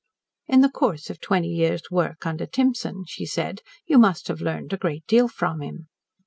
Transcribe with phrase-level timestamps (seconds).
[0.47, 4.73] "In the course of twenty years' work under Timson," she said, "you must have learned
[4.73, 5.89] a great deal from him."